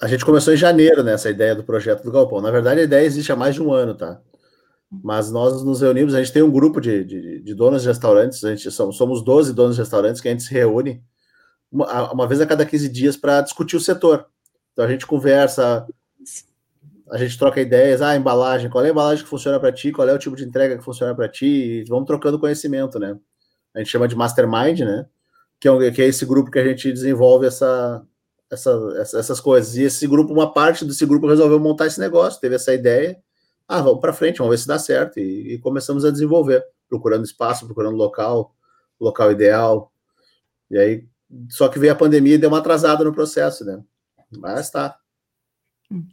[0.01, 2.41] A gente começou em janeiro né, ideia do projeto do Galpão.
[2.41, 4.21] Na verdade, a ideia existe há mais de um ano, tá?
[4.91, 8.45] Mas nós nos reunimos, a gente tem um grupo de, de, de donos de restaurantes,
[8.45, 11.03] a gente somos, somos 12 donos de restaurantes que a gente se reúne
[11.71, 14.27] uma, uma vez a cada 15 dias para discutir o setor.
[14.73, 15.87] Então a gente conversa,
[17.11, 20.09] a gente troca ideias, ah, embalagem, qual é a embalagem que funciona para ti, qual
[20.09, 23.17] é o tipo de entrega que funciona para ti, e vamos trocando conhecimento, né?
[23.75, 25.07] A gente chama de mastermind, né?
[25.61, 28.03] Que é, um, que é esse grupo que a gente desenvolve essa,
[28.51, 28.71] essa,
[29.19, 29.77] essas coisas.
[29.77, 33.19] E esse grupo, uma parte desse grupo resolveu montar esse negócio, teve essa ideia.
[33.69, 35.19] Ah, vamos para frente, vamos ver se dá certo.
[35.19, 38.55] E, e, começamos a desenvolver, procurando espaço, procurando local,
[39.01, 39.93] local ideal.
[40.71, 41.05] E aí,
[41.51, 43.83] só que veio a pandemia e deu uma atrasada no processo, né?
[44.31, 44.97] Mas tá.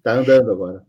[0.04, 0.84] Tá andando agora.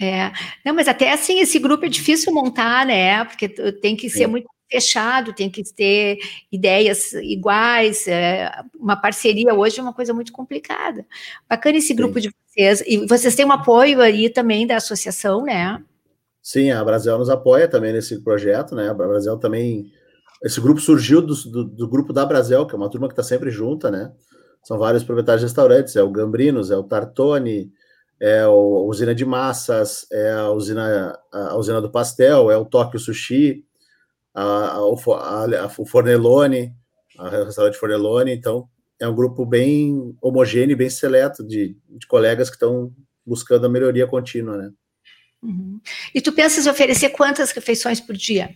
[0.00, 0.30] É,
[0.64, 3.24] não, mas até assim, esse grupo é difícil montar, né?
[3.24, 6.18] Porque tem que ser muito fechado, tem que ter
[6.50, 11.06] ideias iguais, é, uma parceria hoje é uma coisa muito complicada.
[11.48, 12.28] Bacana esse grupo Sim.
[12.28, 15.82] de vocês, e vocês têm um apoio aí também da associação, né?
[16.46, 18.88] Sim, a Brasil nos apoia também nesse projeto, né?
[18.88, 19.90] A Brasil também,
[20.44, 23.22] esse grupo surgiu do, do, do grupo da Brasil, que é uma turma que está
[23.24, 24.12] sempre junta, né?
[24.62, 27.72] São vários proprietários de restaurantes, é o Gambrinos, é o Tartone,
[28.20, 33.00] é a usina de massas, é a usina, a usina do pastel, é o Tóquio
[33.00, 33.64] Sushi,
[34.32, 36.72] a, a, o Fornelone,
[37.18, 38.68] a restaurante Fornelone, então
[39.00, 42.92] é um grupo bem homogêneo, bem seleto de, de colegas que estão
[43.26, 44.70] buscando a melhoria contínua, né?
[45.46, 45.80] Uhum.
[46.14, 48.50] E tu pensas em oferecer quantas refeições por dia?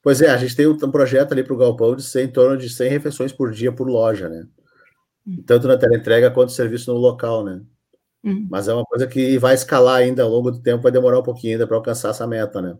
[0.00, 2.28] Pois é, a gente tem um, um projeto ali para o Galpão de ser em
[2.28, 4.46] torno de 100 refeições por dia por loja, né?
[5.26, 5.42] Uhum.
[5.46, 7.62] Tanto na entrega quanto serviço no local, né?
[8.24, 8.46] Uhum.
[8.50, 11.24] Mas é uma coisa que vai escalar ainda ao longo do tempo, vai demorar um
[11.24, 12.76] pouquinho ainda para alcançar essa meta, né?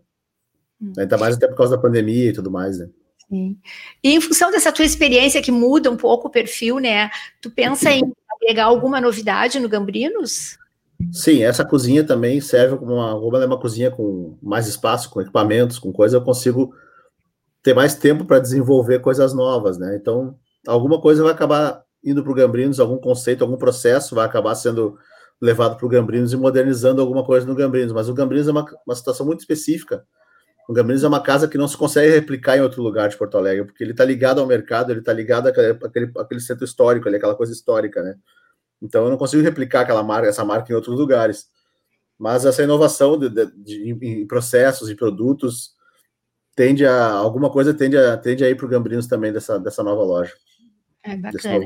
[0.81, 0.93] Hum.
[0.97, 2.89] Ainda mais até por causa da pandemia e tudo mais, né?
[3.29, 3.57] Sim.
[4.03, 7.09] E em função dessa tua experiência que muda um pouco o perfil, né?
[7.41, 8.01] Tu pensa em
[8.35, 10.57] agregar alguma novidade no Gambrinos?
[11.11, 15.21] Sim, essa cozinha também serve como uma, como é uma cozinha com mais espaço, com
[15.21, 16.73] equipamentos, com coisa, eu consigo
[17.61, 19.95] ter mais tempo para desenvolver coisas novas, né?
[19.95, 20.35] Então,
[20.67, 24.97] alguma coisa vai acabar indo para o Gambrinos, algum conceito, algum processo vai acabar sendo
[25.41, 27.93] levado para o Gambrinos e modernizando alguma coisa no Gambrinos.
[27.93, 30.03] Mas o Gambrinos é uma, uma situação muito específica,
[30.67, 33.37] o Gambrinos é uma casa que não se consegue replicar em outro lugar de Porto
[33.37, 37.07] Alegre, porque ele está ligado ao mercado, ele está ligado àquele, àquele, àquele centro histórico,
[37.07, 38.15] ali, aquela coisa histórica, né?
[38.83, 41.47] Então eu não consigo replicar aquela marca, essa marca em outros lugares.
[42.19, 45.71] Mas essa inovação de, de, de em processos e produtos
[46.55, 49.81] tende a alguma coisa tende a tende a ir para o Gambrinos também dessa, dessa
[49.83, 50.33] nova loja.
[51.03, 51.65] É bacana.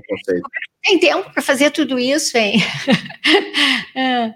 [0.84, 2.60] Tem tempo para fazer tudo isso, hein?
[3.96, 4.34] é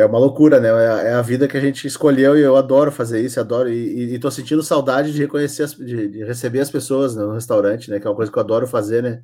[0.00, 0.68] é uma loucura, né?
[0.68, 4.14] É, é a vida que a gente escolheu e eu adoro fazer isso, adoro e,
[4.14, 8.00] e tô sentindo saudade de reconhecer, as, de, de, receber as pessoas no restaurante, né?
[8.00, 9.22] Que é uma coisa que eu adoro fazer, né?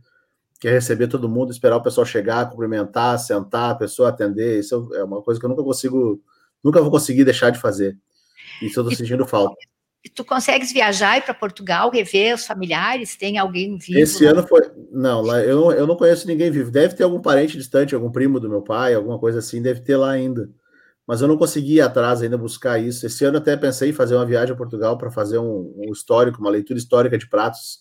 [0.59, 4.59] Que é receber todo mundo, esperar o pessoal chegar, cumprimentar, sentar, a pessoa atender.
[4.59, 6.21] Isso é uma coisa que eu nunca consigo,
[6.63, 7.97] nunca vou conseguir deixar de fazer.
[8.61, 9.55] Isso eu tô sentindo falta.
[10.05, 13.17] E tu consegues viajar para Portugal, rever os familiares?
[13.17, 13.99] Tem alguém vivo?
[13.99, 14.33] Esse lá?
[14.33, 14.63] ano foi.
[14.93, 16.71] Não, lá eu, eu não conheço ninguém vivo.
[16.71, 19.97] Deve ter algum parente distante, algum primo do meu pai, alguma coisa assim, deve ter
[19.97, 20.49] lá ainda
[21.09, 23.07] mas eu não consegui ir atrás ainda buscar isso.
[23.07, 26.39] Esse ano até pensei em fazer uma viagem a Portugal para fazer um, um, histórico,
[26.39, 27.79] uma leitura histórica de pratos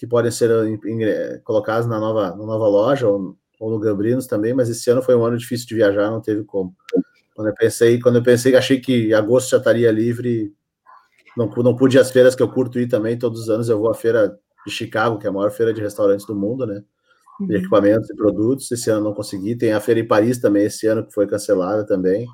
[0.00, 4.26] que podem ser em, eh, colocados na nova, na nova loja ou, ou, no Gambrinos
[4.26, 6.74] também, mas esse ano foi um ano difícil de viajar, não teve como.
[7.34, 10.54] Quando eu pensei, quando eu pensei, achei que agosto já estaria livre,
[11.36, 13.78] não, não pude ir às feiras que eu curto ir também, todos os anos eu
[13.78, 16.82] vou à feira de Chicago, que é a maior feira de restaurantes do mundo, né?
[17.38, 17.60] De uhum.
[17.60, 18.72] equipamentos e produtos.
[18.72, 19.54] Esse ano não consegui.
[19.54, 22.26] Tem a feira em Paris também, esse ano que foi cancelada também.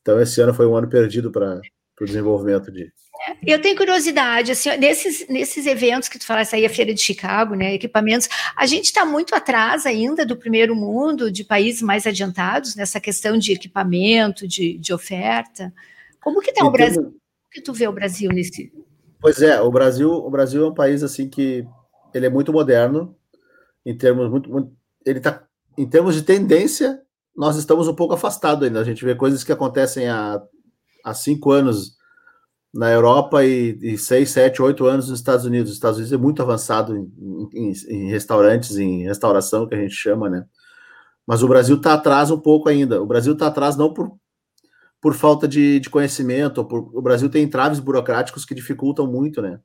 [0.00, 1.60] Então, esse ano foi um ano perdido para
[2.00, 2.90] o desenvolvimento de.
[3.46, 7.54] Eu tenho curiosidade, assim, nesses, nesses eventos que tu falaste aí, a Feira de Chicago,
[7.54, 12.76] né, equipamentos, a gente está muito atrás ainda do primeiro mundo, de países mais adiantados
[12.76, 15.72] nessa questão de equipamento, de, de oferta.
[16.20, 17.02] Como que está o Brasil?
[17.02, 17.16] Como
[17.50, 18.70] que tu vê o Brasil nesse,
[19.20, 21.66] Pois é, o Brasil, o Brasil é um país assim que
[22.14, 23.16] ele é muito moderno
[23.84, 24.72] em termos muito, muito
[25.04, 25.44] ele tá
[25.78, 27.00] em termos de tendência,
[27.36, 28.80] nós estamos um pouco afastados ainda.
[28.80, 30.40] A gente vê coisas que acontecem há,
[31.04, 31.96] há cinco anos
[32.76, 35.70] na Europa e, e seis, sete, oito anos nos Estados Unidos.
[35.70, 37.10] Os Estados Unidos é muito avançado em,
[37.54, 40.44] em, em restaurantes, em restauração, que a gente chama, né?
[41.26, 43.02] Mas o Brasil está atrás um pouco ainda.
[43.02, 44.12] O Brasil está atrás não por
[45.00, 46.64] por falta de, de conhecimento.
[46.64, 49.60] Por, o Brasil tem entraves burocráticos que dificultam muito, né?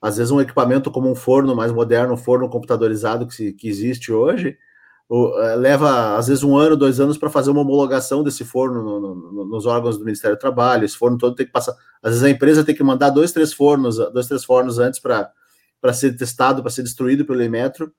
[0.00, 4.12] Às vezes um equipamento como um forno mais moderno, um forno computadorizado que, que existe
[4.12, 4.56] hoje,
[5.56, 9.44] leva às vezes um ano, dois anos para fazer uma homologação desse forno no, no,
[9.44, 10.84] nos órgãos do Ministério do Trabalho.
[10.84, 11.72] Esse forno todo tem que passar.
[12.02, 15.32] Às vezes a empresa tem que mandar dois, três fornos, dois, três fornos antes para
[15.92, 17.92] ser testado, para ser destruído pelo Imetro,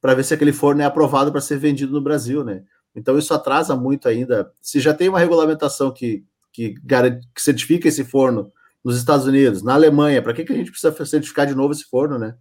[0.00, 2.62] para ver se aquele forno é aprovado para ser vendido no Brasil, né?
[2.94, 4.50] Então isso atrasa muito ainda.
[4.62, 6.24] Se já tem uma regulamentação que
[6.54, 6.76] que,
[7.34, 11.04] que certifica esse forno nos Estados Unidos, na Alemanha, para que, que a gente precisa
[11.04, 12.36] certificar de novo esse forno, né?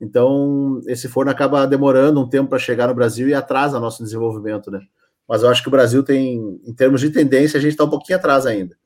[0.00, 4.70] Então, esse forno acaba demorando um tempo para chegar no Brasil e atrasa nosso desenvolvimento,
[4.70, 4.80] né?
[5.28, 7.90] Mas eu acho que o Brasil tem, em termos de tendência, a gente está um
[7.90, 8.76] pouquinho atrás ainda.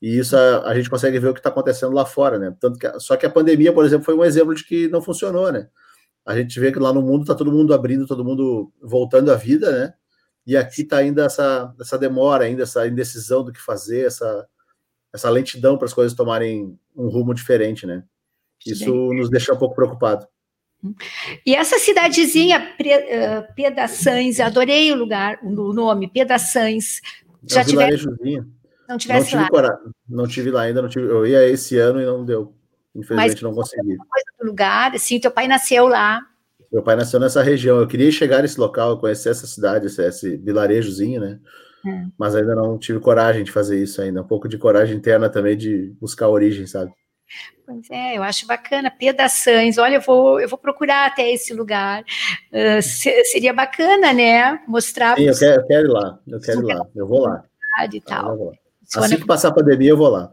[0.00, 2.54] E isso a, a gente consegue ver o que está acontecendo lá fora, né?
[2.60, 5.50] Tanto que, só que a pandemia, por exemplo, foi um exemplo de que não funcionou,
[5.52, 5.68] né?
[6.24, 9.34] A gente vê que lá no mundo está todo mundo abrindo, todo mundo voltando à
[9.34, 9.94] vida, né?
[10.46, 14.46] E aqui está ainda essa, essa demora, ainda essa indecisão do que fazer, essa,
[15.12, 18.04] essa lentidão para as coisas tomarem um rumo diferente, né?
[18.66, 20.26] Isso nos deixa um pouco preocupado.
[21.46, 27.00] E essa cidadezinha, eh, Pedaçães, adorei o lugar, o nome, Pedaçães.
[27.48, 29.78] Já é tivesse, não tivesse não tive lá.
[30.08, 32.54] não tive lá ainda, não tive, eu ia esse ano e não deu.
[32.94, 33.96] Infelizmente Mas, não consegui.
[33.96, 36.20] Coisa do lugar, assim, teu pai nasceu lá.
[36.72, 37.78] Meu pai nasceu nessa região.
[37.78, 41.40] Eu queria chegar nesse local, conhecer essa cidade, esse, esse vilarejozinho, né?
[41.86, 42.06] É.
[42.18, 44.22] Mas ainda não tive coragem de fazer isso ainda.
[44.22, 46.92] Um pouco de coragem interna também de buscar a origem, sabe?
[47.66, 48.90] Pois é, eu acho bacana.
[48.90, 52.04] Pedaçães, olha, eu vou, eu vou procurar até esse lugar.
[52.52, 54.60] Uh, se, seria bacana, né?
[54.68, 55.16] Mostrar.
[55.16, 56.18] Sim, eu quero, eu quero ir lá.
[56.26, 56.86] Eu quero ir lá.
[56.94, 57.44] Eu vou lá.
[57.92, 58.52] E tal.
[58.96, 60.32] Assim que passar a pandemia, eu vou lá.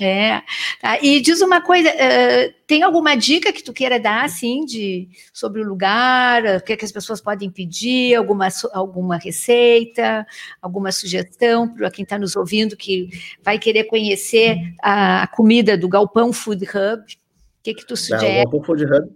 [0.00, 0.42] É,
[0.80, 0.98] tá.
[1.00, 5.60] e diz uma coisa, uh, tem alguma dica que tu queira dar, assim, de, sobre
[5.60, 10.26] o lugar, o que, é que as pessoas podem pedir, alguma, alguma receita,
[10.60, 13.08] alguma sugestão para quem está nos ouvindo que
[13.40, 17.02] vai querer conhecer a, a, comida do Galpão Food Hub?
[17.02, 18.26] O que, que tu sugere?
[18.26, 19.10] Não, o Galpão Food Hub,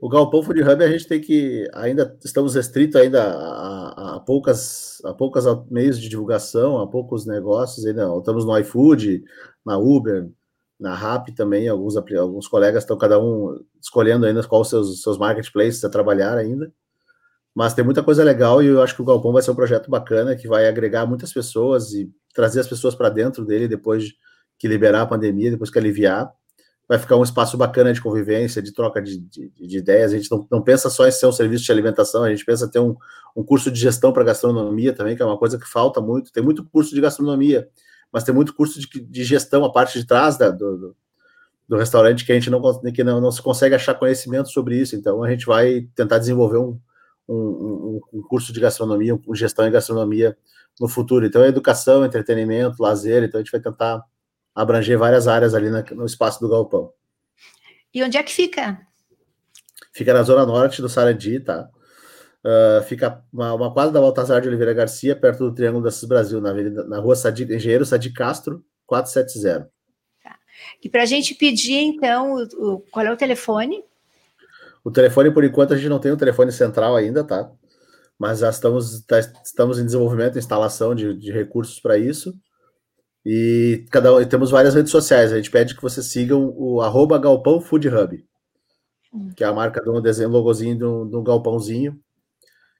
[0.00, 5.02] o Galpão Food Hub a gente tem que, ainda estamos restritos ainda a, a, poucas,
[5.04, 9.24] a poucas meios de divulgação, a poucos negócios, ainda estamos no iFood,
[9.64, 10.30] na Uber,
[10.78, 15.18] na RAP também, alguns, alguns colegas estão cada um escolhendo ainda qual os seus, seus
[15.18, 16.72] marketplaces a trabalhar ainda.
[17.52, 19.90] Mas tem muita coisa legal e eu acho que o Galpão vai ser um projeto
[19.90, 24.12] bacana que vai agregar muitas pessoas e trazer as pessoas para dentro dele depois
[24.56, 26.32] que liberar a pandemia, depois que aliviar.
[26.88, 30.12] Vai ficar um espaço bacana de convivência, de troca de, de, de ideias.
[30.12, 32.64] A gente não, não, pensa só em ser um serviço de alimentação, a gente pensa
[32.64, 32.96] em ter um,
[33.36, 36.32] um curso de gestão para gastronomia também, que é uma coisa que falta muito.
[36.32, 37.68] Tem muito curso de gastronomia
[38.12, 40.96] mas tem muito curso de, de gestão, a parte de trás da, do,
[41.68, 42.60] do, restaurante que a gente não,
[42.92, 44.96] que não, não se consegue achar conhecimento sobre isso.
[44.96, 46.80] Então, a gente vai tentar desenvolver um,
[47.28, 50.36] um, um curso de gastronomia, um gestão em gastronomia
[50.80, 51.26] no futuro.
[51.26, 53.22] Então, é educação, entretenimento, lazer.
[53.22, 54.02] Então, a gente vai tentar
[54.58, 56.92] abranger várias áreas ali na, no espaço do galpão.
[57.94, 58.80] E onde é que fica?
[59.92, 61.68] Fica na zona norte do Sarandi, tá?
[62.44, 66.08] Uh, fica uma, uma, quadra da Baltazar de Oliveira Garcia, perto do Triângulo da Cis
[66.08, 69.70] Brasil, na, avenida, na rua Sadi, Engenheiro Sadi Castro, 470.
[70.22, 70.36] Tá.
[70.82, 73.84] E para a gente pedir, então, o, o, qual é o telefone?
[74.84, 77.50] O telefone, por enquanto, a gente não tem o um telefone central ainda, tá?
[78.18, 82.34] Mas já estamos, tá, estamos em desenvolvimento, instalação de, de recursos para isso.
[83.24, 85.32] E cada temos várias redes sociais.
[85.32, 88.24] A gente pede que vocês sigam o arroba Galpão Food Hub,
[89.12, 89.30] hum.
[89.36, 92.00] que é a marca do desenho, logozinho do, do galpãozinho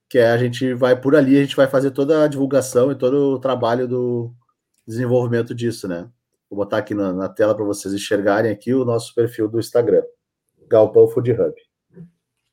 [0.08, 2.94] que é a gente vai por ali, a gente vai fazer toda a divulgação e
[2.94, 4.32] todo o trabalho do
[4.86, 6.08] desenvolvimento disso, né?
[6.48, 10.02] Vou botar aqui na, na tela para vocês enxergarem aqui o nosso perfil do Instagram,
[10.66, 11.54] Galpão Food Hub.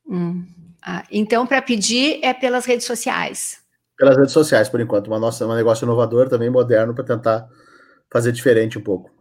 [0.08, 0.46] Hum.
[0.82, 3.64] Ah, então, para pedir é pelas redes sociais.
[3.98, 5.08] Pelas redes sociais, por enquanto.
[5.08, 7.48] Uma nossa, um negócio inovador também moderno para tentar
[8.12, 9.12] fazer diferente um pouco.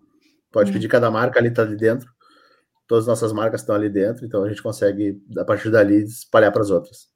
[0.52, 0.72] Pode hum.
[0.72, 2.08] pedir cada marca ali, tá ali dentro.
[2.86, 6.52] Todas as nossas marcas estão ali dentro, então a gente consegue, a partir dali, espalhar
[6.52, 7.08] para as outras.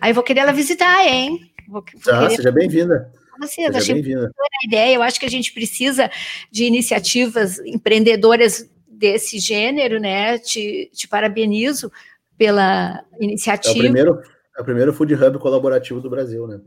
[0.00, 1.52] Aí vou querer ela visitar, hein?
[1.68, 2.36] Vou, vou ah, querer...
[2.36, 3.12] seja bem-vinda.
[3.40, 4.30] Você, seja achei bem-vinda.
[4.34, 4.94] a ideia.
[4.94, 6.10] Eu acho que a gente precisa
[6.50, 10.38] de iniciativas empreendedoras desse gênero, né?
[10.38, 11.92] Te, te parabenizo
[12.38, 13.74] pela iniciativa.
[13.74, 14.22] É o primeiro,
[14.56, 16.60] é o primeiro food hub colaborativo do Brasil, né?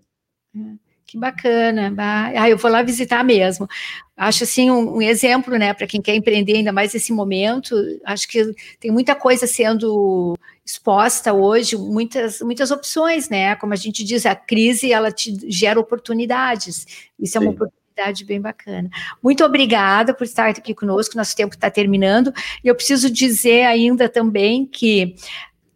[0.56, 0.89] É.
[1.10, 1.92] Que bacana.
[1.98, 3.68] Ah, eu vou lá visitar mesmo.
[4.16, 7.76] Acho assim um, um exemplo, né, para quem quer empreender ainda mais nesse momento.
[8.06, 13.56] Acho que tem muita coisa sendo exposta hoje, muitas muitas opções, né?
[13.56, 17.10] Como a gente diz, a crise ela te gera oportunidades.
[17.20, 18.88] Isso é uma oportunidade bem bacana.
[19.24, 21.18] Muito obrigada por estar aqui conosco.
[21.18, 22.32] Nosso tempo está terminando
[22.64, 25.16] e eu preciso dizer ainda também que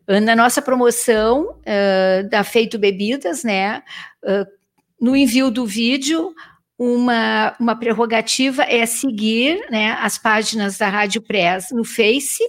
[0.08, 3.82] na nossa promoção uh, da Feito Bebidas, né?
[4.22, 4.63] Uh,
[5.04, 6.34] no envio do vídeo,
[6.80, 12.42] uma, uma prerrogativa é seguir né, as páginas da Rádio Press no Face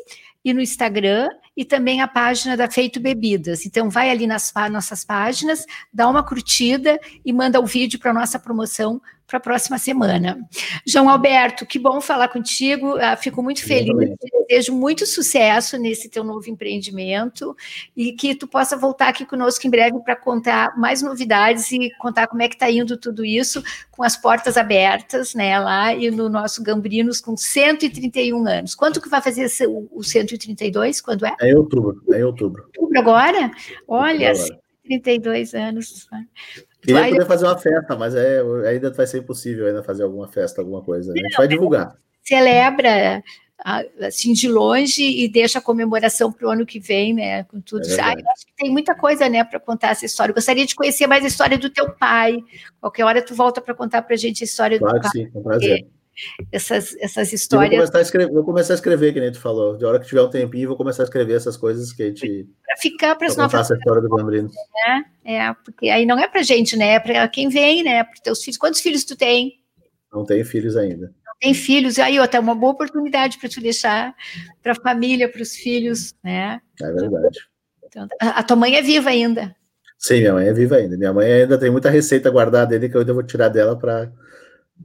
[0.45, 3.67] e no Instagram e também a página da Feito Bebidas.
[3.67, 8.15] Então, vai ali nas nossas páginas, dá uma curtida e manda o vídeo para a
[8.15, 10.39] nossa promoção para a próxima semana.
[10.87, 12.97] João Alberto, que bom falar contigo.
[12.97, 14.15] Uh, fico muito feliz.
[14.49, 17.57] Desejo muito sucesso nesse teu novo empreendimento
[17.97, 22.27] e que tu possa voltar aqui conosco em breve para contar mais novidades e contar
[22.27, 26.29] como é que está indo tudo isso com as portas abertas, né, lá e no
[26.29, 28.75] nosso Gambrinos com 131 anos.
[28.75, 31.01] Quanto que vai fazer o 132?
[31.01, 31.35] Quando é?
[31.41, 32.03] É outubro.
[32.13, 32.65] É em outubro.
[32.77, 33.51] Outubro agora?
[33.89, 34.61] Olha, agora.
[34.85, 36.07] 32 anos.
[36.85, 37.11] Queria vai...
[37.11, 40.83] poder fazer uma festa, mas é, ainda vai ser impossível ainda fazer alguma festa, alguma
[40.83, 41.13] coisa.
[41.13, 41.97] A gente Não, vai divulgar.
[42.23, 43.23] Celebra
[44.01, 47.45] assim de longe e deixa a comemoração para o ano que vem, né?
[47.45, 47.87] Com tudo.
[47.87, 50.35] É ah, acho que tem muita coisa, né, para contar essa história.
[50.35, 52.37] gostaria de conhecer mais a história do teu pai.
[52.81, 55.11] Qualquer hora tu volta para contar para a gente a história claro do pai.
[55.11, 55.87] Claro, sim, com prazer
[56.53, 57.71] essas, essas histórias.
[57.71, 59.77] Vou começar, a escrever, vou começar a escrever, que nem tu falou.
[59.77, 62.49] De hora que tiver um tempinho, vou começar a escrever essas coisas que a gente.
[62.65, 63.61] Para ficar para as novas.
[63.61, 64.49] essa história do Bambrino.
[64.49, 65.05] Né?
[65.25, 66.95] É, porque aí não é para gente, né?
[66.95, 68.05] É para quem vem, né?
[68.05, 68.59] Para teus filhos.
[68.59, 69.61] Quantos filhos tu tem?
[70.13, 71.07] Não tenho filhos ainda.
[71.07, 71.99] Não tem filhos.
[71.99, 74.15] Aí, outra, uma boa oportunidade para tu deixar
[74.63, 76.61] para a família, para os filhos, né?
[76.81, 77.41] É verdade.
[77.85, 79.55] Então, a, a tua mãe é viva ainda.
[79.99, 80.97] Sim, minha mãe é viva ainda.
[80.97, 84.13] Minha mãe ainda tem muita receita guardada dele que eu ainda vou tirar dela para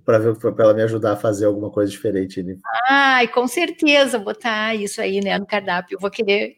[0.06, 2.41] para ela me ajudar a fazer alguma coisa diferente.
[2.41, 2.56] Né?
[2.89, 5.95] Ai, com certeza, botar isso aí né, no cardápio.
[5.95, 6.58] Eu vou querer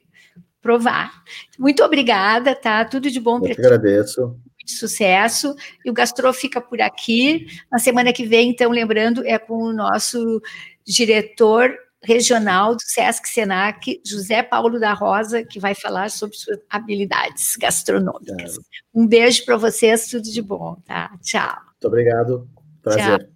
[0.61, 1.23] provar.
[1.57, 2.85] Muito obrigada, tá?
[2.85, 3.59] Tudo de bom para ti.
[3.59, 4.21] agradeço.
[4.21, 5.55] Muito sucesso.
[5.83, 7.47] E o Gastro fica por aqui.
[7.71, 10.41] Na semana que vem, então, lembrando, é com o nosso
[10.85, 11.71] diretor
[12.03, 18.57] regional do Sesc Senac, José Paulo da Rosa, que vai falar sobre suas habilidades gastronômicas.
[18.57, 18.61] É.
[18.93, 21.11] Um beijo para vocês, tudo de bom, tá?
[21.21, 21.55] Tchau.
[21.73, 22.60] Muito obrigado.
[22.83, 23.19] Prazer.
[23.19, 23.30] Tchau.